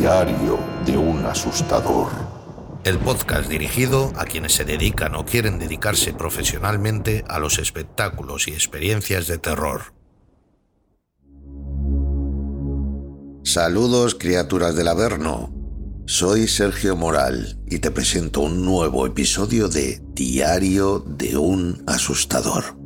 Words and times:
Diario 0.00 0.58
de 0.86 0.96
un 0.96 1.26
asustador. 1.26 2.08
El 2.84 2.98
podcast 2.98 3.50
dirigido 3.50 4.10
a 4.16 4.24
quienes 4.24 4.54
se 4.54 4.64
dedican 4.64 5.14
o 5.14 5.26
quieren 5.26 5.58
dedicarse 5.58 6.14
profesionalmente 6.14 7.22
a 7.28 7.38
los 7.38 7.58
espectáculos 7.58 8.48
y 8.48 8.52
experiencias 8.52 9.26
de 9.26 9.36
terror. 9.36 9.92
Saludos 13.44 14.14
criaturas 14.14 14.74
del 14.74 14.88
Averno. 14.88 15.52
Soy 16.06 16.48
Sergio 16.48 16.96
Moral 16.96 17.58
y 17.66 17.80
te 17.80 17.90
presento 17.90 18.40
un 18.40 18.64
nuevo 18.64 19.04
episodio 19.04 19.68
de 19.68 20.00
Diario 20.14 21.00
de 21.00 21.36
un 21.36 21.84
asustador. 21.86 22.79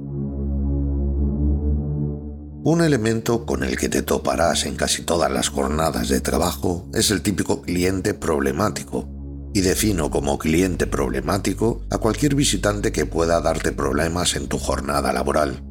Un 2.67 2.81
elemento 2.81 3.45
con 3.45 3.63
el 3.63 3.77
que 3.77 3.91
te 3.91 4.01
toparás 4.01 4.65
en 4.65 4.75
casi 4.75 5.03
todas 5.03 5.31
las 5.31 5.51
jornadas 5.51 6.09
de 6.09 6.23
trabajo 6.23 6.89
es 6.95 7.11
el 7.11 7.21
típico 7.21 7.61
cliente 7.61 8.15
problemático. 8.15 9.07
Y 9.53 9.61
defino 9.61 10.11
como 10.11 10.39
cliente 10.39 10.87
problemático 10.87 11.83
a 11.91 11.99
cualquier 11.99 12.35
visitante 12.35 12.91
que 12.91 13.05
pueda 13.05 13.43
darte 13.43 13.73
problemas 13.73 14.35
en 14.35 14.49
tu 14.49 14.59
jornada 14.59 15.13
laboral. 15.13 15.63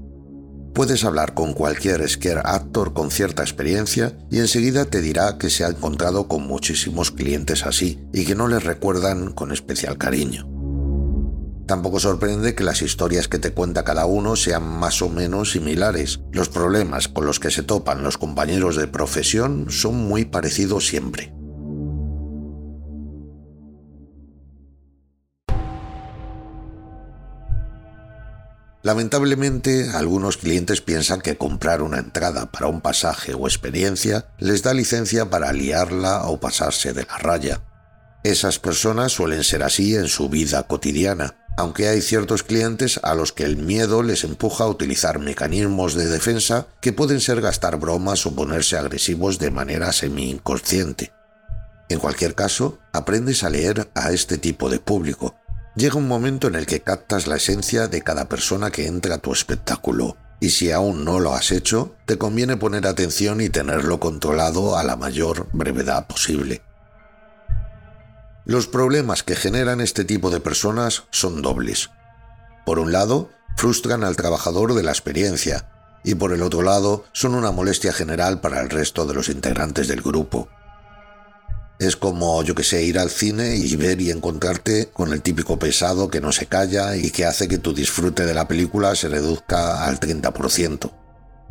Puedes 0.76 1.04
hablar 1.04 1.34
con 1.34 1.54
cualquier 1.54 2.08
scare 2.08 2.42
actor 2.44 2.94
con 2.94 3.10
cierta 3.10 3.42
experiencia 3.42 4.16
y 4.30 4.38
enseguida 4.38 4.86
te 4.86 5.02
dirá 5.02 5.40
que 5.40 5.50
se 5.50 5.66
ha 5.66 5.70
encontrado 5.70 6.28
con 6.28 6.46
muchísimos 6.46 7.10
clientes 7.10 7.66
así 7.66 8.08
y 8.14 8.24
que 8.24 8.36
no 8.36 8.48
les 8.48 8.64
recuerdan 8.64 9.32
con 9.34 9.52
especial 9.52 9.98
cariño. 9.98 10.53
Tampoco 11.66 12.00
sorprende 12.00 12.56
que 12.56 12.64
las 12.64 12.82
historias 12.82 13.28
que 13.28 13.40
te 13.40 13.54
cuenta 13.54 13.84
cada 13.84 14.06
uno 14.06 14.36
sean 14.36 14.64
más 14.64 15.02
o 15.02 15.10
menos 15.10 15.52
similares. 15.52 16.20
Los 16.32 16.50
problemas 16.50 17.08
con 17.08 17.26
los 17.26 17.40
que 17.40 17.52
se 17.52 17.64
topan 17.64 18.04
los 18.04 18.18
compañeros 18.18 18.76
de 18.76 18.88
profesión 18.88 19.68
son 19.70 19.96
muy 19.96 20.26
parecidos 20.26 20.88
siempre. 20.88 21.34
Lamentablemente, 28.84 29.92
algunos 29.94 30.36
clientes 30.36 30.82
piensan 30.82 31.22
que 31.22 31.38
comprar 31.38 31.82
una 31.82 32.00
entrada 32.00 32.52
para 32.52 32.68
un 32.68 32.82
pasaje 32.82 33.34
o 33.34 33.48
experiencia 33.48 34.26
les 34.40 34.62
da 34.62 34.74
licencia 34.74 35.30
para 35.30 35.54
liarla 35.54 36.24
o 36.28 36.42
pasarse 36.42 36.92
de 36.92 37.06
la 37.06 37.18
raya. 37.18 37.62
Esas 38.26 38.60
personas 38.60 39.14
suelen 39.14 39.46
ser 39.46 39.64
así 39.64 39.96
en 39.96 40.08
su 40.08 40.28
vida 40.28 40.64
cotidiana, 40.64 41.43
aunque 41.58 41.88
hay 41.88 42.02
ciertos 42.02 42.44
clientes 42.44 43.00
a 43.04 43.16
los 43.16 43.32
que 43.32 43.44
el 43.44 43.58
miedo 43.58 44.04
les 44.04 44.24
empuja 44.24 44.64
a 44.64 44.68
utilizar 44.68 45.20
mecanismos 45.20 45.94
de 45.94 46.08
defensa 46.08 46.68
que 46.82 46.94
pueden 46.94 47.22
ser 47.22 47.42
gastar 47.42 47.78
bromas 47.80 48.26
o 48.26 48.36
ponerse 48.36 48.78
agresivos 48.78 49.40
de 49.40 49.52
manera 49.52 49.92
semi-inconsciente. 49.92 51.14
En 51.90 52.00
cualquier 52.00 52.34
caso, 52.34 52.80
aprendes 52.92 53.44
a 53.44 53.50
leer 53.50 53.90
a 53.94 54.12
este 54.12 54.38
tipo 54.38 54.70
de 54.70 54.80
público. 54.80 55.36
Llega 55.76 55.98
un 55.98 56.08
momento 56.08 56.48
en 56.48 56.56
el 56.56 56.66
que 56.66 56.82
captas 56.82 57.28
la 57.28 57.36
esencia 57.36 57.88
de 57.88 58.02
cada 58.02 58.30
persona 58.30 58.72
que 58.72 58.88
entra 58.88 59.16
a 59.16 59.18
tu 59.20 59.32
espectáculo, 59.32 60.18
y 60.40 60.50
si 60.50 60.72
aún 60.72 61.06
no 61.06 61.20
lo 61.20 61.34
has 61.34 61.52
hecho, 61.52 61.96
te 62.06 62.18
conviene 62.18 62.58
poner 62.58 62.86
atención 62.88 63.42
y 63.42 63.50
tenerlo 63.50 64.00
controlado 64.00 64.78
a 64.78 64.84
la 64.84 64.96
mayor 64.96 65.48
brevedad 65.54 66.08
posible. 66.08 66.62
Los 68.46 68.68
problemas 68.68 69.24
que 69.24 69.36
generan 69.36 69.80
este 69.80 70.04
tipo 70.04 70.30
de 70.30 70.42
personas 70.42 71.04
son 71.12 71.42
dobles. 71.42 71.92
Por 72.66 72.78
un 72.78 72.92
lado, 72.92 73.30
frustran 73.56 74.04
al 74.04 74.18
trabajador 74.18 74.74
de 74.74 74.84
la 74.84 74.92
experiencia 74.92 75.70
y 76.04 76.16
por 76.16 76.34
el 76.34 76.42
otro 76.42 76.62
lado 76.62 77.06
son 77.14 77.36
una 77.36 77.52
molestia 77.52 77.94
general 77.94 78.42
para 78.42 78.60
el 78.60 78.70
resto 78.70 79.06
de 79.06 79.14
los 79.14 79.30
integrantes 79.30 79.88
del 79.88 80.02
grupo. 80.02 80.50
Es 81.80 81.96
como, 81.96 82.44
yo 82.44 82.54
que 82.54 82.64
sé, 82.64 82.84
ir 82.84 83.00
al 83.00 83.10
cine 83.10 83.56
y 83.56 83.76
ver 83.78 84.02
y 84.02 84.12
encontrarte 84.12 84.90
con 84.92 85.14
el 85.14 85.22
típico 85.22 85.58
pesado 85.58 86.10
que 86.10 86.20
no 86.22 86.34
se 86.34 86.46
calla 86.46 86.98
y 86.98 87.12
que 87.12 87.26
hace 87.26 87.48
que 87.48 87.58
tu 87.58 87.74
disfrute 87.74 88.26
de 88.26 88.34
la 88.34 88.48
película 88.48 88.94
se 88.96 89.08
reduzca 89.08 89.86
al 89.86 90.00
30%. 90.00 91.03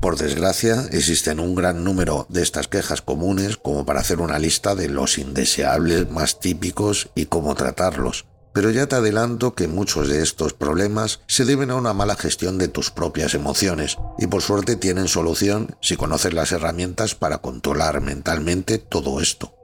Por 0.02 0.18
desgracia, 0.18 0.88
existen 0.90 1.38
un 1.38 1.54
gran 1.54 1.84
número 1.84 2.26
de 2.28 2.42
estas 2.42 2.66
quejas 2.66 3.02
comunes 3.02 3.56
como 3.56 3.86
para 3.86 4.00
hacer 4.00 4.20
una 4.20 4.40
lista 4.40 4.74
de 4.74 4.88
los 4.88 5.16
indeseables 5.16 6.10
más 6.10 6.40
típicos 6.40 7.10
y 7.14 7.26
cómo 7.26 7.54
tratarlos. 7.54 8.26
Pero 8.52 8.70
ya 8.70 8.88
te 8.88 8.96
adelanto 8.96 9.54
que 9.54 9.68
muchos 9.68 10.08
de 10.08 10.20
estos 10.20 10.54
problemas 10.54 11.20
se 11.28 11.44
deben 11.44 11.70
a 11.70 11.76
una 11.76 11.92
mala 11.92 12.16
gestión 12.16 12.58
de 12.58 12.66
tus 12.66 12.90
propias 12.90 13.34
emociones 13.34 13.96
y 14.18 14.26
por 14.26 14.42
suerte 14.42 14.74
tienen 14.74 15.06
solución 15.06 15.76
si 15.80 15.96
conoces 15.96 16.34
las 16.34 16.50
herramientas 16.50 17.14
para 17.14 17.38
controlar 17.38 18.00
mentalmente 18.00 18.78
todo 18.78 19.20
esto. 19.20 19.54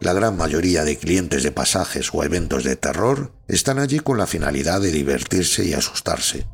La 0.00 0.14
gran 0.14 0.36
mayoría 0.36 0.82
de 0.82 0.98
clientes 0.98 1.44
de 1.44 1.52
pasajes 1.52 2.10
o 2.12 2.24
eventos 2.24 2.64
de 2.64 2.74
terror 2.74 3.30
están 3.46 3.78
allí 3.78 4.00
con 4.00 4.18
la 4.18 4.26
finalidad 4.26 4.80
de 4.80 4.90
divertirse 4.90 5.64
y 5.64 5.74
asustarse 5.74 6.44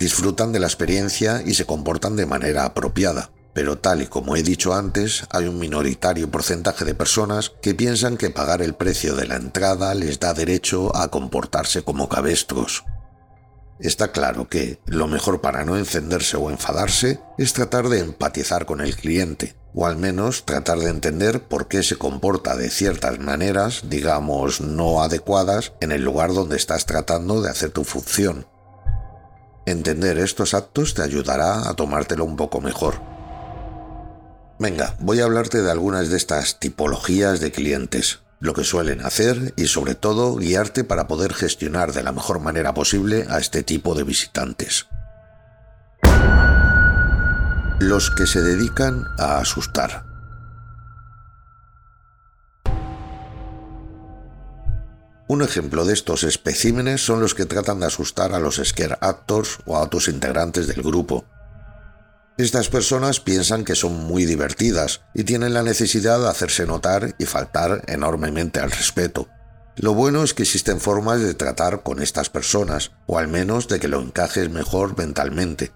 disfrutan 0.00 0.50
de 0.50 0.58
la 0.58 0.66
experiencia 0.66 1.42
y 1.46 1.54
se 1.54 1.66
comportan 1.66 2.16
de 2.16 2.26
manera 2.26 2.64
apropiada. 2.64 3.30
Pero 3.52 3.78
tal 3.78 4.00
y 4.00 4.06
como 4.06 4.34
he 4.34 4.42
dicho 4.42 4.74
antes, 4.74 5.24
hay 5.30 5.46
un 5.46 5.58
minoritario 5.58 6.30
porcentaje 6.30 6.84
de 6.84 6.94
personas 6.94 7.52
que 7.60 7.74
piensan 7.74 8.16
que 8.16 8.30
pagar 8.30 8.62
el 8.62 8.74
precio 8.74 9.14
de 9.14 9.26
la 9.26 9.36
entrada 9.36 9.94
les 9.94 10.18
da 10.18 10.32
derecho 10.32 10.96
a 10.96 11.08
comportarse 11.08 11.82
como 11.82 12.08
cabestros. 12.08 12.84
Está 13.78 14.12
claro 14.12 14.48
que 14.48 14.80
lo 14.86 15.06
mejor 15.06 15.40
para 15.40 15.64
no 15.64 15.76
encenderse 15.76 16.36
o 16.36 16.50
enfadarse 16.50 17.20
es 17.38 17.52
tratar 17.52 17.88
de 17.88 18.00
empatizar 18.00 18.66
con 18.66 18.80
el 18.80 18.96
cliente, 18.96 19.54
o 19.74 19.86
al 19.86 19.96
menos 19.96 20.44
tratar 20.44 20.78
de 20.78 20.90
entender 20.90 21.42
por 21.42 21.66
qué 21.66 21.82
se 21.82 21.96
comporta 21.96 22.56
de 22.56 22.70
ciertas 22.70 23.18
maneras, 23.18 23.82
digamos, 23.88 24.60
no 24.60 25.02
adecuadas, 25.02 25.72
en 25.80 25.92
el 25.92 26.04
lugar 26.04 26.32
donde 26.32 26.56
estás 26.56 26.86
tratando 26.86 27.42
de 27.42 27.50
hacer 27.50 27.70
tu 27.70 27.84
función, 27.84 28.46
Entender 29.70 30.18
estos 30.18 30.52
actos 30.54 30.94
te 30.94 31.02
ayudará 31.02 31.68
a 31.68 31.74
tomártelo 31.74 32.24
un 32.24 32.34
poco 32.34 32.60
mejor. 32.60 33.00
Venga, 34.58 34.96
voy 34.98 35.20
a 35.20 35.24
hablarte 35.26 35.62
de 35.62 35.70
algunas 35.70 36.10
de 36.10 36.16
estas 36.16 36.58
tipologías 36.58 37.38
de 37.38 37.52
clientes, 37.52 38.18
lo 38.40 38.52
que 38.52 38.64
suelen 38.64 39.00
hacer 39.06 39.54
y 39.56 39.66
sobre 39.66 39.94
todo 39.94 40.34
guiarte 40.34 40.82
para 40.82 41.06
poder 41.06 41.34
gestionar 41.34 41.92
de 41.92 42.02
la 42.02 42.10
mejor 42.10 42.40
manera 42.40 42.74
posible 42.74 43.26
a 43.30 43.38
este 43.38 43.62
tipo 43.62 43.94
de 43.94 44.02
visitantes. 44.02 44.88
Los 47.78 48.10
que 48.10 48.26
se 48.26 48.42
dedican 48.42 49.04
a 49.18 49.38
asustar. 49.38 50.09
Un 55.30 55.42
ejemplo 55.42 55.84
de 55.84 55.92
estos 55.92 56.24
especímenes 56.24 57.04
son 57.06 57.20
los 57.20 57.36
que 57.36 57.46
tratan 57.46 57.78
de 57.78 57.86
asustar 57.86 58.34
a 58.34 58.40
los 58.40 58.60
scare 58.64 58.98
actors 59.00 59.60
o 59.64 59.76
a 59.76 59.82
otros 59.82 60.08
integrantes 60.08 60.66
del 60.66 60.82
grupo. 60.82 61.24
Estas 62.36 62.68
personas 62.68 63.20
piensan 63.20 63.64
que 63.64 63.76
son 63.76 63.94
muy 63.94 64.24
divertidas 64.24 65.02
y 65.14 65.22
tienen 65.22 65.54
la 65.54 65.62
necesidad 65.62 66.18
de 66.18 66.28
hacerse 66.28 66.66
notar 66.66 67.14
y 67.16 67.26
faltar 67.26 67.84
enormemente 67.86 68.58
al 68.58 68.72
respeto. 68.72 69.28
Lo 69.76 69.94
bueno 69.94 70.24
es 70.24 70.34
que 70.34 70.42
existen 70.42 70.80
formas 70.80 71.20
de 71.20 71.34
tratar 71.34 71.84
con 71.84 72.02
estas 72.02 72.28
personas, 72.28 72.90
o 73.06 73.16
al 73.16 73.28
menos 73.28 73.68
de 73.68 73.78
que 73.78 73.86
lo 73.86 74.00
encajes 74.00 74.50
mejor 74.50 74.98
mentalmente. 74.98 75.70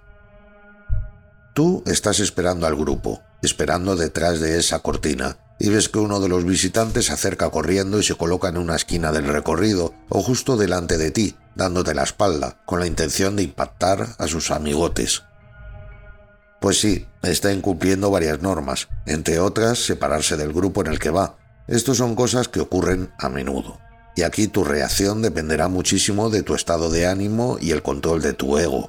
Tú 1.54 1.84
estás 1.86 2.18
esperando 2.18 2.66
al 2.66 2.74
grupo, 2.74 3.22
esperando 3.40 3.94
detrás 3.94 4.40
de 4.40 4.58
esa 4.58 4.80
cortina, 4.80 5.38
y 5.58 5.68
ves 5.68 5.88
que 5.88 5.98
uno 5.98 6.20
de 6.20 6.28
los 6.28 6.44
visitantes 6.44 7.06
se 7.06 7.12
acerca 7.12 7.50
corriendo 7.50 7.98
y 7.98 8.02
se 8.02 8.14
coloca 8.14 8.48
en 8.48 8.58
una 8.58 8.76
esquina 8.76 9.12
del 9.12 9.26
recorrido 9.26 9.94
o 10.08 10.22
justo 10.22 10.56
delante 10.56 10.98
de 10.98 11.10
ti, 11.10 11.36
dándote 11.54 11.94
la 11.94 12.02
espalda, 12.02 12.58
con 12.66 12.80
la 12.80 12.86
intención 12.86 13.36
de 13.36 13.44
impactar 13.44 14.08
a 14.18 14.26
sus 14.26 14.50
amigotes. 14.50 15.22
Pues 16.60 16.80
sí, 16.80 17.06
está 17.22 17.52
incumpliendo 17.52 18.10
varias 18.10 18.40
normas, 18.40 18.88
entre 19.06 19.38
otras 19.38 19.78
separarse 19.78 20.36
del 20.36 20.52
grupo 20.52 20.80
en 20.80 20.88
el 20.88 20.98
que 20.98 21.10
va. 21.10 21.36
Estos 21.66 21.98
son 21.98 22.14
cosas 22.14 22.48
que 22.48 22.60
ocurren 22.60 23.12
a 23.18 23.28
menudo. 23.28 23.78
Y 24.16 24.22
aquí 24.22 24.48
tu 24.48 24.64
reacción 24.64 25.22
dependerá 25.22 25.68
muchísimo 25.68 26.30
de 26.30 26.42
tu 26.42 26.54
estado 26.54 26.90
de 26.90 27.06
ánimo 27.06 27.58
y 27.60 27.72
el 27.72 27.82
control 27.82 28.22
de 28.22 28.32
tu 28.32 28.58
ego. 28.58 28.88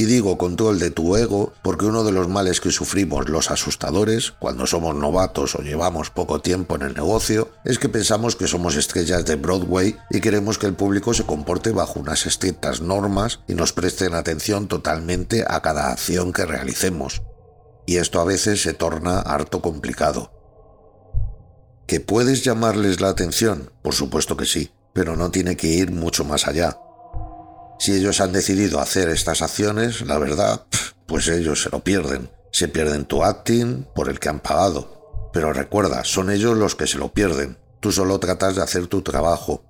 Y 0.00 0.04
digo 0.04 0.38
control 0.38 0.78
de 0.78 0.92
tu 0.92 1.16
ego 1.16 1.52
porque 1.60 1.86
uno 1.86 2.04
de 2.04 2.12
los 2.12 2.28
males 2.28 2.60
que 2.60 2.70
sufrimos 2.70 3.28
los 3.28 3.50
asustadores 3.50 4.30
cuando 4.38 4.64
somos 4.64 4.94
novatos 4.94 5.56
o 5.56 5.58
llevamos 5.58 6.10
poco 6.10 6.40
tiempo 6.40 6.76
en 6.76 6.82
el 6.82 6.94
negocio 6.94 7.50
es 7.64 7.80
que 7.80 7.88
pensamos 7.88 8.36
que 8.36 8.46
somos 8.46 8.76
estrellas 8.76 9.24
de 9.26 9.34
Broadway 9.34 9.96
y 10.08 10.20
queremos 10.20 10.56
que 10.56 10.66
el 10.66 10.74
público 10.74 11.14
se 11.14 11.24
comporte 11.24 11.72
bajo 11.72 11.98
unas 11.98 12.26
estrictas 12.26 12.80
normas 12.80 13.40
y 13.48 13.54
nos 13.54 13.72
presten 13.72 14.14
atención 14.14 14.68
totalmente 14.68 15.44
a 15.48 15.60
cada 15.62 15.90
acción 15.90 16.32
que 16.32 16.46
realicemos. 16.46 17.22
Y 17.84 17.96
esto 17.96 18.20
a 18.20 18.24
veces 18.24 18.62
se 18.62 18.74
torna 18.74 19.18
harto 19.18 19.60
complicado. 19.62 20.30
¿Que 21.88 21.98
puedes 21.98 22.44
llamarles 22.44 23.00
la 23.00 23.08
atención? 23.08 23.72
Por 23.82 23.94
supuesto 23.94 24.36
que 24.36 24.46
sí, 24.46 24.70
pero 24.92 25.16
no 25.16 25.32
tiene 25.32 25.56
que 25.56 25.68
ir 25.68 25.90
mucho 25.90 26.24
más 26.24 26.46
allá. 26.46 26.78
Si 27.78 27.92
ellos 27.92 28.20
han 28.20 28.32
decidido 28.32 28.80
hacer 28.80 29.08
estas 29.08 29.40
acciones, 29.40 30.00
la 30.02 30.18
verdad, 30.18 30.64
pues 31.06 31.28
ellos 31.28 31.62
se 31.62 31.70
lo 31.70 31.84
pierden. 31.84 32.30
Se 32.50 32.66
pierden 32.66 33.04
tu 33.04 33.22
acting 33.22 33.86
por 33.94 34.08
el 34.08 34.18
que 34.18 34.28
han 34.28 34.40
pagado. 34.40 35.30
Pero 35.32 35.52
recuerda, 35.52 36.04
son 36.04 36.30
ellos 36.30 36.56
los 36.56 36.74
que 36.74 36.86
se 36.86 36.98
lo 36.98 37.12
pierden. 37.12 37.58
Tú 37.80 37.92
solo 37.92 38.18
tratas 38.18 38.56
de 38.56 38.62
hacer 38.62 38.88
tu 38.88 39.02
trabajo. 39.02 39.62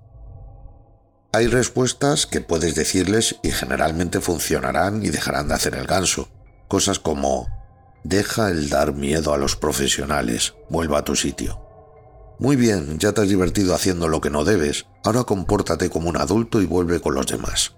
Hay 1.31 1.45
respuestas 1.45 2.25
que 2.25 2.41
puedes 2.41 2.73
decirles 2.73 3.35
y 3.43 3.51
generalmente 3.51 4.19
funcionarán 4.19 5.05
y 5.05 5.09
dejarán 5.09 5.47
de 5.47 5.53
hacer 5.53 5.75
el 5.75 5.85
ganso. 5.85 6.29
Cosas 6.67 6.97
como, 6.97 7.47
deja 8.03 8.49
el 8.49 8.69
dar 8.69 8.93
miedo 8.93 9.33
a 9.33 9.37
los 9.37 9.55
profesionales, 9.55 10.55
vuelva 10.69 10.99
a 10.99 11.05
tu 11.05 11.15
sitio. 11.15 11.61
Muy 12.39 12.55
bien, 12.55 12.97
ya 12.97 13.11
te 13.11 13.21
has 13.21 13.29
divertido 13.29 13.75
haciendo 13.75 14.07
lo 14.07 14.21
que 14.21 14.31
no 14.31 14.43
debes, 14.43 14.87
ahora 15.03 15.23
compórtate 15.23 15.91
como 15.91 16.09
un 16.09 16.17
adulto 16.17 16.61
y 16.61 16.65
vuelve 16.65 16.99
con 16.99 17.13
los 17.13 17.27
demás. 17.27 17.75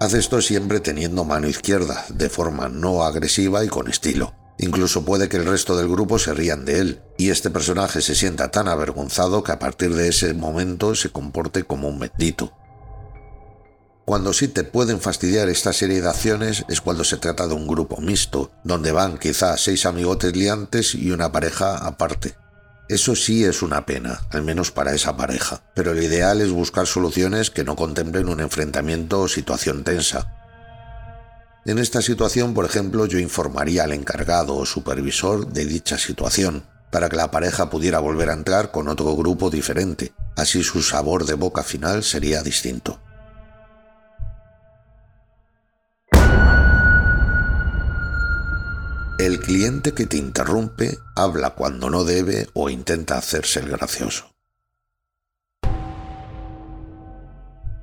Haz 0.00 0.14
esto 0.14 0.40
siempre 0.40 0.78
teniendo 0.78 1.24
mano 1.24 1.48
izquierda, 1.48 2.04
de 2.08 2.28
forma 2.28 2.68
no 2.68 3.02
agresiva 3.02 3.64
y 3.64 3.68
con 3.68 3.88
estilo. 3.88 4.32
Incluso 4.58 5.04
puede 5.04 5.28
que 5.28 5.38
el 5.38 5.46
resto 5.46 5.76
del 5.76 5.88
grupo 5.88 6.20
se 6.20 6.34
rían 6.34 6.64
de 6.64 6.78
él, 6.78 7.02
y 7.16 7.30
este 7.30 7.50
personaje 7.50 8.00
se 8.00 8.14
sienta 8.14 8.52
tan 8.52 8.68
avergonzado 8.68 9.42
que 9.42 9.50
a 9.50 9.58
partir 9.58 9.94
de 9.94 10.08
ese 10.08 10.34
momento 10.34 10.94
se 10.94 11.10
comporte 11.10 11.64
como 11.64 11.88
un 11.88 11.98
bendito. 11.98 12.52
Cuando 14.04 14.32
sí 14.32 14.46
te 14.46 14.62
pueden 14.62 15.00
fastidiar 15.00 15.48
esta 15.48 15.72
serie 15.72 16.00
de 16.00 16.08
acciones 16.08 16.64
es 16.68 16.80
cuando 16.80 17.02
se 17.02 17.16
trata 17.16 17.48
de 17.48 17.54
un 17.54 17.66
grupo 17.66 18.00
mixto, 18.00 18.52
donde 18.62 18.92
van 18.92 19.18
quizás 19.18 19.60
seis 19.60 19.84
amigotes 19.84 20.34
liantes 20.34 20.94
y 20.94 21.10
una 21.10 21.32
pareja 21.32 21.76
aparte. 21.76 22.36
Eso 22.88 23.14
sí 23.14 23.44
es 23.44 23.62
una 23.62 23.84
pena, 23.84 24.20
al 24.30 24.42
menos 24.42 24.70
para 24.70 24.94
esa 24.94 25.16
pareja, 25.16 25.62
pero 25.74 25.94
lo 25.94 26.02
ideal 26.02 26.40
es 26.40 26.50
buscar 26.50 26.86
soluciones 26.86 27.50
que 27.50 27.64
no 27.64 27.76
contemplen 27.76 28.28
un 28.28 28.40
enfrentamiento 28.40 29.20
o 29.20 29.28
situación 29.28 29.84
tensa, 29.84 30.38
en 31.68 31.78
esta 31.78 32.00
situación, 32.00 32.54
por 32.54 32.64
ejemplo, 32.64 33.04
yo 33.04 33.18
informaría 33.18 33.84
al 33.84 33.92
encargado 33.92 34.56
o 34.56 34.64
supervisor 34.64 35.46
de 35.48 35.66
dicha 35.66 35.98
situación, 35.98 36.64
para 36.90 37.10
que 37.10 37.16
la 37.16 37.30
pareja 37.30 37.68
pudiera 37.68 37.98
volver 37.98 38.30
a 38.30 38.32
entrar 38.32 38.70
con 38.70 38.88
otro 38.88 39.14
grupo 39.14 39.50
diferente. 39.50 40.14
Así 40.34 40.64
su 40.64 40.82
sabor 40.82 41.26
de 41.26 41.34
boca 41.34 41.62
final 41.62 42.04
sería 42.04 42.42
distinto. 42.42 43.00
El 49.18 49.40
cliente 49.40 49.94
que 49.94 50.06
te 50.06 50.16
interrumpe 50.16 50.96
habla 51.16 51.50
cuando 51.50 51.90
no 51.90 52.04
debe 52.04 52.48
o 52.54 52.70
intenta 52.70 53.18
hacerse 53.18 53.58
el 53.58 53.68
gracioso. 53.68 54.30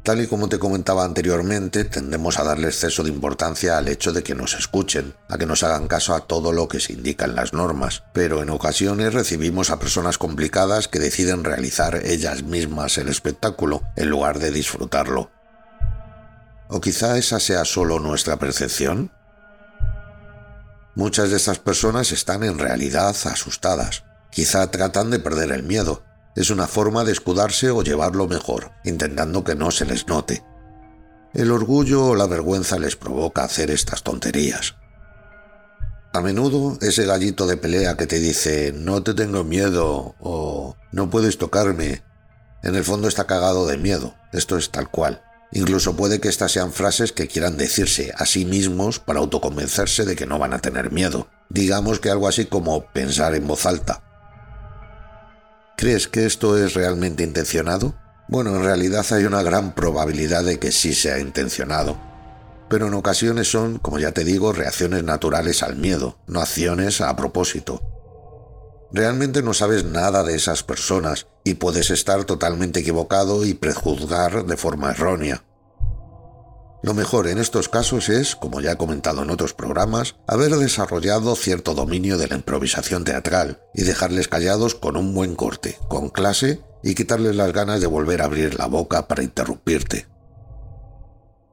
Tal 0.02 0.22
y 0.22 0.28
como 0.28 0.48
te 0.48 0.60
comentaba 0.60 1.04
anteriormente, 1.04 1.84
tendemos 1.84 2.40
a 2.40 2.46
darle 2.46 2.68
exceso 2.68 3.04
de 3.04 3.10
importancia 3.10 3.78
al 3.78 3.90
hecho 3.90 4.14
de 4.14 4.24
que 4.24 4.34
nos 4.34 4.54
escuchen, 4.54 5.14
a 5.28 5.38
que 5.38 5.46
nos 5.46 5.64
hagan 5.64 5.90
caso 5.90 6.16
a 6.16 6.22
todo 6.22 6.54
lo 6.54 6.70
que 6.70 6.80
se 6.80 6.94
indica 6.94 7.26
en 7.26 7.36
las 7.36 7.52
normas, 7.52 8.04
pero 8.14 8.42
en 8.42 8.50
ocasiones 8.50 9.14
recibimos 9.14 9.72
a 9.72 9.80
personas 9.80 10.18
complicadas 10.18 10.88
que 10.88 11.00
deciden 11.00 11.44
realizar 11.44 12.00
ellas 12.06 12.44
mismas 12.44 12.98
el 12.98 13.10
espectáculo 13.10 13.82
en 13.98 14.10
lugar 14.10 14.40
de 14.40 14.52
disfrutarlo. 14.52 15.32
¿O 16.70 16.80
quizá 16.80 17.18
esa 17.18 17.42
sea 17.42 17.66
solo 17.66 18.00
nuestra 18.00 18.38
percepción? 18.38 19.12
Muchas 20.96 21.30
de 21.30 21.36
estas 21.36 21.60
personas 21.60 22.14
están 22.14 22.44
en 22.44 22.58
realidad 22.58 23.16
asustadas. 23.26 24.06
Quizá 24.32 24.72
tratan 24.72 25.12
de 25.12 25.20
perder 25.20 25.52
el 25.52 25.64
miedo, 25.64 26.04
es 26.36 26.50
una 26.50 26.68
forma 26.68 27.04
de 27.04 27.12
escudarse 27.12 27.70
o 27.70 27.84
llevarlo 27.84 28.28
mejor, 28.28 28.72
intentando 28.84 29.44
que 29.44 29.56
no 29.56 29.72
se 29.72 29.86
les 29.86 30.08
note. 30.08 30.44
El 31.34 31.52
orgullo 31.52 32.06
o 32.08 32.16
la 32.16 32.28
vergüenza 32.28 32.80
les 32.80 32.96
provoca 32.96 33.44
hacer 33.44 33.72
estas 33.72 34.04
tonterías. 34.04 34.76
A 36.14 36.22
menudo 36.22 36.78
ese 36.82 37.06
gallito 37.06 37.46
de 37.46 37.58
pelea 37.58 37.98
que 37.98 38.08
te 38.08 38.20
dice 38.20 38.74
no 38.74 39.04
te 39.04 39.14
tengo 39.14 39.44
miedo 39.44 40.16
o 40.22 40.78
no 40.94 41.10
puedes 41.10 41.38
tocarme, 41.38 42.04
en 42.64 42.76
el 42.76 42.86
fondo 42.86 43.10
está 43.10 43.28
cagado 43.28 43.68
de 43.68 43.78
miedo, 43.78 44.16
esto 44.32 44.58
es 44.58 44.72
tal 44.72 44.90
cual. 44.90 45.22
Incluso 45.52 45.96
puede 45.96 46.20
que 46.20 46.28
estas 46.28 46.52
sean 46.52 46.74
frases 46.74 47.12
que 47.12 47.28
quieran 47.28 47.58
decirse 47.58 48.14
a 48.18 48.26
sí 48.26 48.46
mismos 48.46 49.00
para 49.00 49.20
autoconvencerse 49.20 50.06
de 50.06 50.16
que 50.16 50.26
no 50.26 50.40
van 50.40 50.54
a 50.54 50.60
tener 50.60 50.92
miedo. 50.92 51.28
Digamos 51.50 52.00
que 52.00 52.10
algo 52.10 52.28
así 52.28 52.46
como 52.46 52.86
pensar 52.92 53.36
en 53.36 53.48
voz 53.48 53.66
alta. 53.66 54.04
¿Crees 55.78 56.08
que 56.08 56.26
esto 56.26 56.58
es 56.58 56.74
realmente 56.74 57.24
intencionado? 57.24 57.96
Bueno, 58.28 58.56
en 58.56 58.64
realidad 58.64 59.06
hay 59.12 59.26
una 59.26 59.44
gran 59.44 59.76
probabilidad 59.76 60.44
de 60.44 60.58
que 60.58 60.72
sí 60.72 60.94
sea 60.94 61.20
intencionado. 61.20 61.98
Pero 62.70 62.88
en 62.88 62.96
ocasiones 62.96 63.52
son, 63.52 63.78
como 63.78 64.00
ya 64.00 64.12
te 64.12 64.24
digo, 64.24 64.52
reacciones 64.52 65.04
naturales 65.04 65.62
al 65.62 65.76
miedo, 65.76 66.18
no 66.28 66.42
acciones 66.42 67.02
a 67.02 67.16
propósito. 67.16 67.95
Realmente 68.92 69.42
no 69.42 69.54
sabes 69.54 69.84
nada 69.84 70.24
de 70.24 70.36
esas 70.36 70.64
personas 70.64 71.28
y 71.44 71.56
puedes 71.56 71.90
estar 71.90 72.24
totalmente 72.26 72.80
equivocado 72.80 73.46
y 73.46 73.54
prejuzgar 73.54 74.46
de 74.46 74.58
forma 74.58 74.92
errónea. 74.92 75.44
Lo 76.86 76.94
mejor 76.94 77.28
en 77.28 77.40
estos 77.40 77.68
casos 77.68 78.10
es, 78.10 78.36
como 78.36 78.62
ya 78.62 78.74
he 78.74 78.78
comentado 78.78 79.24
en 79.24 79.32
otros 79.32 79.56
programas, 79.56 80.18
haber 80.28 80.52
desarrollado 80.56 81.36
cierto 81.36 81.74
dominio 81.74 82.20
de 82.20 82.28
la 82.28 82.36
improvisación 82.36 83.04
teatral 83.04 83.60
y 83.74 83.84
dejarles 83.84 84.28
callados 84.28 84.76
con 84.76 84.96
un 84.96 85.14
buen 85.16 85.36
corte, 85.36 85.80
con 85.88 86.10
clase 86.10 86.62
y 86.84 86.94
quitarles 86.94 87.36
las 87.36 87.52
ganas 87.54 87.82
de 87.82 87.88
volver 87.88 88.22
a 88.22 88.26
abrir 88.26 88.60
la 88.60 88.68
boca 88.68 89.08
para 89.08 89.24
interrumpirte. 89.24 90.08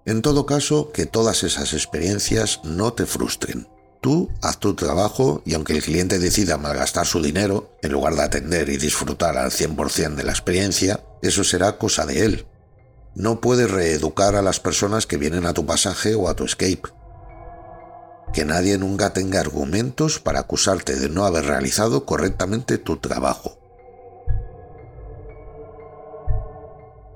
En 0.05 0.21
todo 0.21 0.45
caso, 0.45 0.93
que 0.93 1.07
todas 1.07 1.45
esas 1.45 1.73
experiencias 1.73 2.61
no 2.65 2.93
te 2.93 3.07
frustren. 3.07 3.69
Tú 4.03 4.31
haz 4.43 4.59
tu 4.59 4.75
trabajo 4.75 5.43
y 5.47 5.55
aunque 5.55 5.75
el 5.75 5.83
cliente 5.83 6.19
decida 6.19 6.59
malgastar 6.59 7.07
su 7.07 7.23
dinero, 7.23 7.79
en 7.83 7.93
lugar 7.93 8.17
de 8.17 8.23
atender 8.23 8.69
y 8.69 8.77
disfrutar 8.77 9.39
al 9.39 9.51
100% 9.53 10.17
de 10.17 10.25
la 10.25 10.33
experiencia, 10.33 11.01
eso 11.23 11.45
será 11.45 11.79
cosa 11.79 12.05
de 12.05 12.25
él, 12.25 12.47
no 13.15 13.41
puedes 13.41 13.71
reeducar 13.71 14.37
a 14.37 14.43
las 14.43 14.59
personas 14.59 15.07
que 15.07 15.19
vienen 15.19 15.47
a 15.47 15.53
tu 15.53 15.67
pasaje 15.67 16.15
o 16.15 16.29
a 16.29 16.35
tu 16.35 16.45
escape. 16.45 16.83
Que 18.33 18.45
nadie 18.45 18.79
nunca 18.79 19.13
tenga 19.13 19.39
argumentos 19.39 20.19
para 20.19 20.41
acusarte 20.41 20.97
de 20.97 21.09
no 21.09 21.25
haber 21.25 21.45
realizado 21.45 22.07
correctamente 22.07 22.79
tu 22.79 22.97
trabajo. 22.97 23.62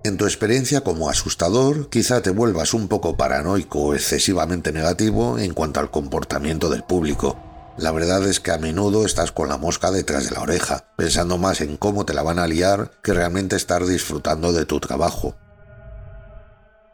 En 0.07 0.19
tu 0.19 0.25
experiencia 0.25 0.83
como 0.83 1.11
asustador, 1.11 1.91
quizá 1.91 2.23
te 2.23 2.31
vuelvas 2.31 2.75
un 2.75 2.87
poco 2.87 3.17
paranoico 3.17 3.81
o 3.81 3.95
excesivamente 3.95 4.71
negativo 4.71 5.37
en 5.37 5.53
cuanto 5.53 5.81
al 5.81 5.91
comportamiento 5.91 6.71
del 6.71 6.85
público. 6.85 7.37
La 7.77 7.91
verdad 7.91 8.25
es 8.25 8.39
que 8.39 8.53
a 8.53 8.59
menudo 8.59 9.05
estás 9.05 9.33
con 9.33 9.49
la 9.49 9.57
mosca 9.57 9.91
detrás 9.91 10.27
de 10.27 10.31
la 10.31 10.43
oreja, 10.43 10.85
pensando 10.97 11.39
más 11.39 11.61
en 11.61 11.77
cómo 11.77 12.07
te 12.07 12.15
la 12.15 12.23
van 12.23 12.39
a 12.39 12.47
liar 12.47 12.93
que 13.03 13.15
realmente 13.15 13.57
estar 13.57 13.85
disfrutando 13.85 14.53
de 14.53 14.65
tu 14.65 14.79
trabajo. 14.79 15.35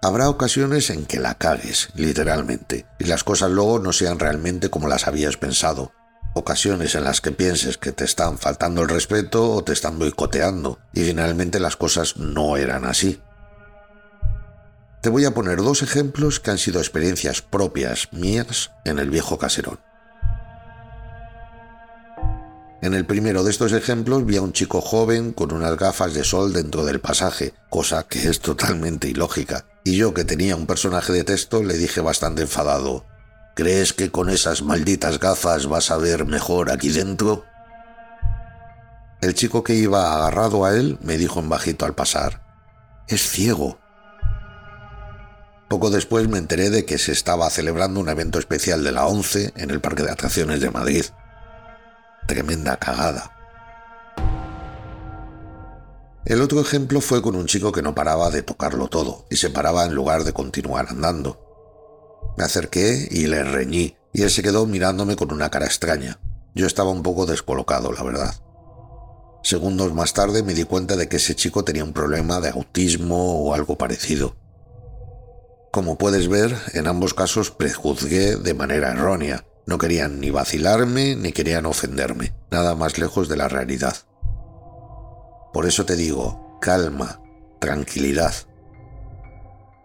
Habrá 0.00 0.30
ocasiones 0.30 0.88
en 0.88 1.04
que 1.04 1.20
la 1.20 1.34
cagues, 1.34 1.90
literalmente, 1.94 2.86
y 2.98 3.04
las 3.04 3.24
cosas 3.24 3.50
luego 3.50 3.78
no 3.78 3.92
sean 3.92 4.20
realmente 4.20 4.70
como 4.70 4.88
las 4.88 5.06
habías 5.06 5.36
pensado. 5.36 5.92
Ocasiones 6.34 6.94
en 6.94 7.04
las 7.04 7.20
que 7.20 7.30
pienses 7.30 7.76
que 7.76 7.92
te 7.92 8.04
están 8.04 8.38
faltando 8.38 8.82
el 8.82 8.88
respeto 8.88 9.50
o 9.50 9.62
te 9.62 9.74
están 9.74 9.98
boicoteando, 9.98 10.78
y 10.94 11.04
finalmente 11.04 11.60
las 11.60 11.76
cosas 11.76 12.16
no 12.16 12.56
eran 12.56 12.86
así. 12.86 13.20
Te 15.02 15.10
voy 15.10 15.24
a 15.26 15.34
poner 15.34 15.58
dos 15.58 15.82
ejemplos 15.82 16.40
que 16.40 16.52
han 16.52 16.58
sido 16.58 16.80
experiencias 16.80 17.42
propias 17.42 18.08
mías 18.12 18.70
en 18.84 18.98
el 18.98 19.10
viejo 19.10 19.36
caserón. 19.36 19.78
En 22.80 22.94
el 22.94 23.04
primero 23.04 23.44
de 23.44 23.50
estos 23.50 23.72
ejemplos 23.72 24.24
vi 24.24 24.38
a 24.38 24.42
un 24.42 24.52
chico 24.52 24.80
joven 24.80 25.32
con 25.32 25.52
unas 25.52 25.76
gafas 25.76 26.14
de 26.14 26.24
sol 26.24 26.52
dentro 26.52 26.84
del 26.84 27.00
pasaje, 27.00 27.52
cosa 27.68 28.04
que 28.04 28.28
es 28.28 28.40
totalmente 28.40 29.08
ilógica, 29.08 29.66
y 29.84 29.96
yo 29.96 30.14
que 30.14 30.24
tenía 30.24 30.56
un 30.56 30.66
personaje 30.66 31.12
de 31.12 31.24
texto 31.24 31.62
le 31.62 31.76
dije 31.76 32.00
bastante 32.00 32.42
enfadado, 32.42 33.04
¿crees 33.54 33.92
que 33.92 34.10
con 34.10 34.30
esas 34.30 34.62
malditas 34.62 35.18
gafas 35.18 35.66
vas 35.66 35.90
a 35.90 35.96
ver 35.96 36.26
mejor 36.26 36.70
aquí 36.70 36.90
dentro? 36.90 37.44
El 39.20 39.34
chico 39.34 39.62
que 39.62 39.74
iba 39.74 40.14
agarrado 40.14 40.64
a 40.64 40.74
él 40.74 40.98
me 41.00 41.16
dijo 41.16 41.40
en 41.40 41.48
bajito 41.48 41.84
al 41.84 41.94
pasar, 41.94 42.42
es 43.08 43.22
ciego. 43.28 43.78
Poco 45.68 45.90
después 45.90 46.28
me 46.28 46.38
enteré 46.38 46.70
de 46.70 46.84
que 46.84 46.98
se 46.98 47.12
estaba 47.12 47.48
celebrando 47.48 48.00
un 48.00 48.08
evento 48.08 48.38
especial 48.38 48.84
de 48.84 48.92
la 48.92 49.06
ONCE 49.06 49.52
en 49.56 49.70
el 49.70 49.80
Parque 49.80 50.02
de 50.02 50.10
Atracciones 50.10 50.60
de 50.60 50.70
Madrid. 50.70 51.04
Tremenda 52.26 52.76
cagada. 52.76 53.32
El 56.24 56.40
otro 56.40 56.60
ejemplo 56.60 57.00
fue 57.00 57.20
con 57.20 57.34
un 57.34 57.46
chico 57.46 57.72
que 57.72 57.82
no 57.82 57.94
paraba 57.94 58.30
de 58.30 58.42
tocarlo 58.42 58.88
todo 58.88 59.26
y 59.30 59.36
se 59.36 59.50
paraba 59.50 59.84
en 59.84 59.94
lugar 59.94 60.24
de 60.24 60.32
continuar 60.32 60.86
andando. 60.88 61.51
Me 62.36 62.44
acerqué 62.44 63.08
y 63.10 63.26
le 63.26 63.42
reñí, 63.44 63.96
y 64.12 64.22
él 64.22 64.30
se 64.30 64.42
quedó 64.42 64.66
mirándome 64.66 65.16
con 65.16 65.32
una 65.32 65.50
cara 65.50 65.66
extraña. 65.66 66.18
Yo 66.54 66.66
estaba 66.66 66.90
un 66.90 67.02
poco 67.02 67.26
descolocado, 67.26 67.92
la 67.92 68.02
verdad. 68.02 68.34
Segundos 69.42 69.92
más 69.92 70.12
tarde 70.14 70.42
me 70.42 70.54
di 70.54 70.64
cuenta 70.64 70.96
de 70.96 71.08
que 71.08 71.16
ese 71.16 71.34
chico 71.34 71.64
tenía 71.64 71.84
un 71.84 71.92
problema 71.92 72.40
de 72.40 72.50
autismo 72.50 73.42
o 73.42 73.54
algo 73.54 73.76
parecido. 73.76 74.36
Como 75.72 75.96
puedes 75.96 76.28
ver, 76.28 76.54
en 76.74 76.86
ambos 76.86 77.14
casos 77.14 77.50
prejuzgué 77.50 78.36
de 78.36 78.54
manera 78.54 78.92
errónea, 78.92 79.44
No 79.64 79.78
querían 79.78 80.20
ni 80.20 80.30
vacilarme 80.30 81.14
ni 81.14 81.32
querían 81.32 81.66
ofenderme, 81.66 82.34
nada 82.50 82.74
más 82.74 82.98
lejos 82.98 83.28
de 83.28 83.36
la 83.36 83.48
realidad. 83.48 83.96
Por 85.52 85.66
eso 85.66 85.86
te 85.86 85.94
digo, 85.94 86.58
calma, 86.60 87.20
tranquilidad. 87.60 88.34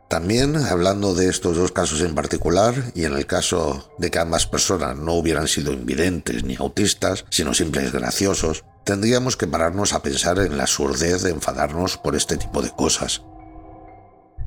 También, 0.08 0.56
hablando 0.56 1.14
de 1.14 1.28
estos 1.28 1.58
dos 1.58 1.74
casos 1.74 2.00
en 2.02 2.16
particular, 2.16 2.92
y 2.96 3.04
en 3.04 3.14
el 3.14 3.26
caso 3.26 3.92
de 3.98 4.10
que 4.10 4.20
ambas 4.20 4.48
personas 4.48 4.96
no 4.96 5.14
hubieran 5.14 5.50
sido 5.50 5.74
invidentes 5.74 6.46
ni 6.46 6.56
autistas, 6.56 7.26
sino 7.30 7.54
simples 7.54 7.92
graciosos, 7.92 8.64
tendríamos 8.86 9.36
que 9.36 9.48
pararnos 9.48 9.92
a 9.92 10.02
pensar 10.02 10.40
en 10.40 10.58
la 10.58 10.66
surdez 10.66 11.24
de 11.24 11.32
enfadarnos 11.32 11.98
por 11.98 12.16
este 12.16 12.38
tipo 12.38 12.62
de 12.62 12.72
cosas. 12.72 13.24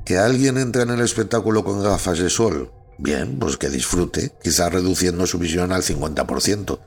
¿Que 0.06 0.16
alguien 0.16 0.56
entre 0.56 0.82
en 0.82 0.90
el 0.90 1.00
espectáculo 1.00 1.62
con 1.62 1.82
gafas 1.82 2.18
de 2.18 2.30
sol? 2.30 2.72
Bien, 2.96 3.38
pues 3.38 3.58
que 3.58 3.68
disfrute, 3.68 4.32
quizá 4.42 4.70
reduciendo 4.70 5.26
su 5.26 5.38
visión 5.38 5.72
al 5.72 5.82
50%. 5.82 6.80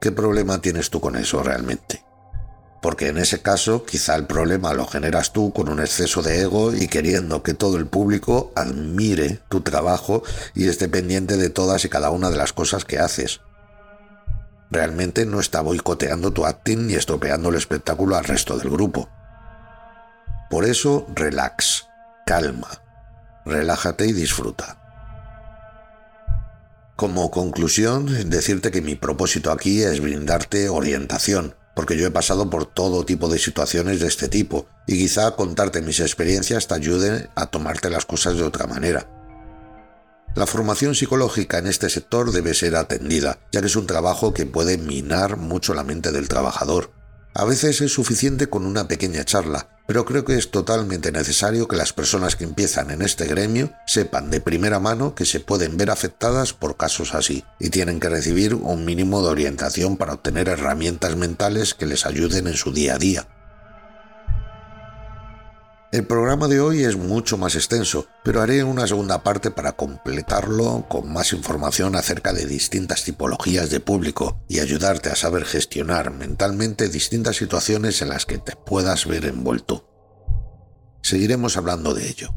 ¿Qué 0.00 0.10
problema 0.10 0.60
tienes 0.60 0.90
tú 0.90 1.00
con 1.00 1.14
eso 1.14 1.40
realmente? 1.42 2.04
Porque 2.82 3.06
en 3.06 3.16
ese 3.16 3.40
caso 3.40 3.84
quizá 3.86 4.16
el 4.16 4.26
problema 4.26 4.74
lo 4.74 4.86
generas 4.86 5.32
tú 5.32 5.52
con 5.52 5.68
un 5.68 5.78
exceso 5.78 6.20
de 6.20 6.40
ego 6.40 6.74
y 6.74 6.88
queriendo 6.88 7.44
que 7.44 7.54
todo 7.54 7.76
el 7.78 7.86
público 7.86 8.52
admire 8.56 9.40
tu 9.48 9.60
trabajo 9.60 10.24
y 10.54 10.68
esté 10.68 10.88
pendiente 10.88 11.36
de 11.36 11.48
todas 11.48 11.84
y 11.84 11.88
cada 11.88 12.10
una 12.10 12.28
de 12.28 12.36
las 12.36 12.52
cosas 12.52 12.84
que 12.84 12.98
haces. 12.98 13.40
Realmente 14.68 15.24
no 15.26 15.38
está 15.38 15.60
boicoteando 15.60 16.32
tu 16.32 16.44
acting 16.44 16.88
ni 16.88 16.94
estropeando 16.94 17.50
el 17.50 17.54
espectáculo 17.54 18.16
al 18.16 18.24
resto 18.24 18.58
del 18.58 18.68
grupo. 18.68 19.08
Por 20.50 20.64
eso, 20.64 21.06
relax, 21.14 21.86
calma, 22.26 22.82
relájate 23.46 24.06
y 24.06 24.12
disfruta. 24.12 24.78
Como 26.96 27.30
conclusión, 27.30 28.28
decirte 28.28 28.72
que 28.72 28.82
mi 28.82 28.96
propósito 28.96 29.52
aquí 29.52 29.82
es 29.82 30.00
brindarte 30.00 30.68
orientación, 30.68 31.54
porque 31.74 31.96
yo 31.96 32.06
he 32.06 32.10
pasado 32.10 32.50
por 32.50 32.66
todo 32.66 33.04
tipo 33.04 33.28
de 33.28 33.38
situaciones 33.38 34.00
de 34.00 34.08
este 34.08 34.28
tipo, 34.28 34.66
y 34.86 34.98
quizá 34.98 35.30
contarte 35.32 35.82
mis 35.82 36.00
experiencias 36.00 36.68
te 36.68 36.74
ayude 36.74 37.30
a 37.34 37.46
tomarte 37.46 37.90
las 37.90 38.04
cosas 38.04 38.36
de 38.36 38.42
otra 38.42 38.66
manera. 38.66 39.08
La 40.34 40.46
formación 40.46 40.94
psicológica 40.94 41.58
en 41.58 41.66
este 41.66 41.90
sector 41.90 42.32
debe 42.32 42.54
ser 42.54 42.76
atendida, 42.76 43.38
ya 43.52 43.60
que 43.60 43.66
es 43.66 43.76
un 43.76 43.86
trabajo 43.86 44.32
que 44.32 44.46
puede 44.46 44.78
minar 44.78 45.36
mucho 45.36 45.74
la 45.74 45.84
mente 45.84 46.10
del 46.10 46.28
trabajador. 46.28 46.90
A 47.34 47.44
veces 47.44 47.80
es 47.82 47.92
suficiente 47.92 48.48
con 48.48 48.64
una 48.64 48.88
pequeña 48.88 49.24
charla, 49.24 49.68
pero 49.92 50.06
creo 50.06 50.24
que 50.24 50.38
es 50.38 50.50
totalmente 50.50 51.12
necesario 51.12 51.68
que 51.68 51.76
las 51.76 51.92
personas 51.92 52.34
que 52.34 52.44
empiezan 52.44 52.90
en 52.90 53.02
este 53.02 53.26
gremio 53.26 53.74
sepan 53.86 54.30
de 54.30 54.40
primera 54.40 54.80
mano 54.80 55.14
que 55.14 55.26
se 55.26 55.38
pueden 55.38 55.76
ver 55.76 55.90
afectadas 55.90 56.54
por 56.54 56.78
casos 56.78 57.14
así 57.14 57.44
y 57.60 57.68
tienen 57.68 58.00
que 58.00 58.08
recibir 58.08 58.54
un 58.54 58.86
mínimo 58.86 59.20
de 59.20 59.28
orientación 59.28 59.98
para 59.98 60.14
obtener 60.14 60.48
herramientas 60.48 61.14
mentales 61.16 61.74
que 61.74 61.84
les 61.84 62.06
ayuden 62.06 62.46
en 62.46 62.54
su 62.54 62.72
día 62.72 62.94
a 62.94 62.98
día. 62.98 63.28
El 65.92 66.06
programa 66.06 66.48
de 66.48 66.58
hoy 66.58 66.84
es 66.84 66.96
mucho 66.96 67.36
más 67.36 67.54
extenso, 67.54 68.06
pero 68.24 68.40
haré 68.40 68.64
una 68.64 68.86
segunda 68.86 69.22
parte 69.22 69.50
para 69.50 69.72
completarlo 69.72 70.86
con 70.88 71.12
más 71.12 71.34
información 71.34 71.96
acerca 71.96 72.32
de 72.32 72.46
distintas 72.46 73.04
tipologías 73.04 73.68
de 73.68 73.78
público 73.78 74.40
y 74.48 74.60
ayudarte 74.60 75.10
a 75.10 75.16
saber 75.16 75.44
gestionar 75.44 76.10
mentalmente 76.10 76.88
distintas 76.88 77.36
situaciones 77.36 78.00
en 78.00 78.08
las 78.08 78.24
que 78.24 78.38
te 78.38 78.56
puedas 78.56 79.06
ver 79.06 79.26
envuelto. 79.26 79.86
Seguiremos 81.02 81.58
hablando 81.58 81.92
de 81.92 82.08
ello. 82.08 82.34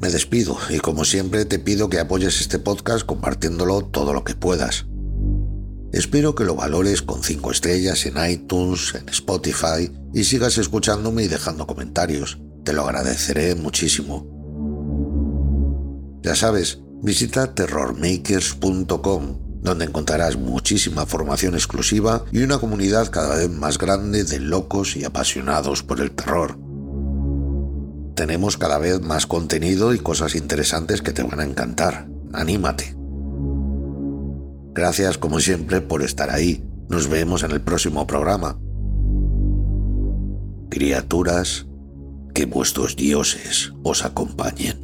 Me 0.00 0.08
despido 0.08 0.56
y 0.70 0.78
como 0.78 1.04
siempre 1.04 1.44
te 1.44 1.58
pido 1.58 1.90
que 1.90 2.00
apoyes 2.00 2.40
este 2.40 2.58
podcast 2.58 3.04
compartiéndolo 3.04 3.82
todo 3.82 4.14
lo 4.14 4.24
que 4.24 4.34
puedas. 4.34 4.86
Espero 5.94 6.34
que 6.34 6.42
lo 6.42 6.56
valores 6.56 7.02
con 7.02 7.22
5 7.22 7.52
estrellas 7.52 8.04
en 8.06 8.14
iTunes, 8.28 8.96
en 8.96 9.08
Spotify 9.10 9.88
y 10.12 10.24
sigas 10.24 10.58
escuchándome 10.58 11.22
y 11.22 11.28
dejando 11.28 11.68
comentarios. 11.68 12.40
Te 12.64 12.72
lo 12.72 12.82
agradeceré 12.82 13.54
muchísimo. 13.54 14.26
Ya 16.20 16.34
sabes, 16.34 16.80
visita 17.00 17.54
terrormakers.com, 17.54 19.38
donde 19.62 19.84
encontrarás 19.84 20.36
muchísima 20.36 21.06
formación 21.06 21.54
exclusiva 21.54 22.24
y 22.32 22.42
una 22.42 22.58
comunidad 22.58 23.12
cada 23.12 23.36
vez 23.36 23.50
más 23.50 23.78
grande 23.78 24.24
de 24.24 24.40
locos 24.40 24.96
y 24.96 25.04
apasionados 25.04 25.84
por 25.84 26.00
el 26.00 26.10
terror. 26.10 26.58
Tenemos 28.16 28.56
cada 28.56 28.78
vez 28.78 29.00
más 29.00 29.28
contenido 29.28 29.94
y 29.94 30.00
cosas 30.00 30.34
interesantes 30.34 31.02
que 31.02 31.12
te 31.12 31.22
van 31.22 31.38
a 31.38 31.44
encantar. 31.44 32.08
Anímate. 32.32 32.93
Gracias 34.74 35.18
como 35.18 35.38
siempre 35.38 35.80
por 35.80 36.02
estar 36.02 36.30
ahí. 36.30 36.64
Nos 36.88 37.08
vemos 37.08 37.44
en 37.44 37.52
el 37.52 37.60
próximo 37.60 38.06
programa. 38.06 38.58
Criaturas, 40.68 41.66
que 42.34 42.46
vuestros 42.46 42.96
dioses 42.96 43.72
os 43.84 44.04
acompañen. 44.04 44.83